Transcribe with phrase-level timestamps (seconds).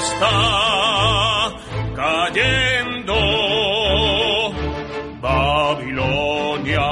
[0.00, 1.52] está
[1.94, 3.14] cayendo.
[5.20, 6.88] Babilonia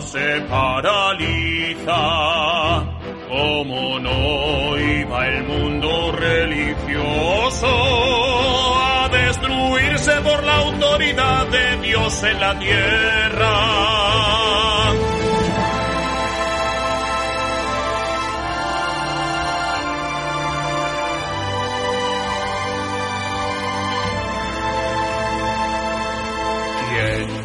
[0.00, 2.00] se paraliza.
[3.28, 7.68] Como no iba el mundo religioso
[8.82, 14.37] a destruirse por la autoridad de Dios en la tierra.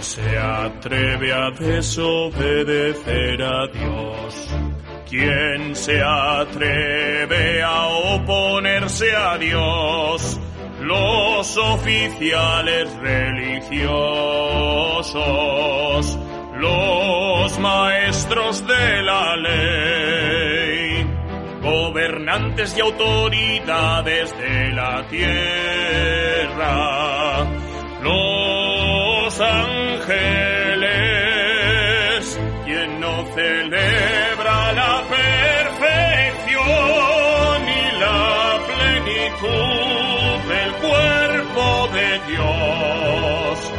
[0.03, 4.49] Se atreve a desobedecer a Dios?
[5.09, 10.39] ¿Quién se atreve a oponerse a Dios?
[10.81, 13.79] Los oficiales religiosos,
[16.57, 21.07] los maestros de la ley,
[21.61, 26.73] gobernantes y autoridades de la tierra,
[28.03, 29.39] los
[30.03, 30.99] ángeles,
[32.65, 36.59] quien no celebra la perfección
[37.67, 43.71] y la plenitud del cuerpo de Dios.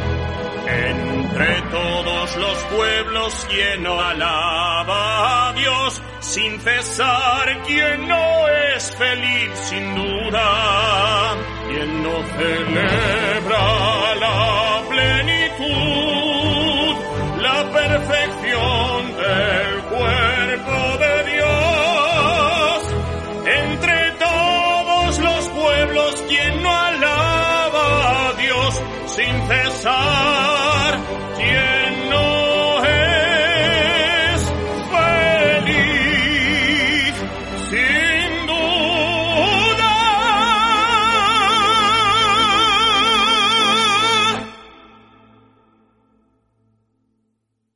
[0.67, 9.51] Entre todos los pueblos, quien no alaba a Dios sin cesar, quien no es feliz
[9.69, 11.35] sin duda,
[11.69, 13.44] quien no celebra
[29.15, 29.64] sin cesar.